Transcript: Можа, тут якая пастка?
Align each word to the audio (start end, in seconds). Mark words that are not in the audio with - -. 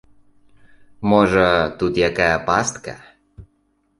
Можа, 1.11 1.43
тут 1.83 2.01
якая 2.09 2.33
пастка? 2.47 2.95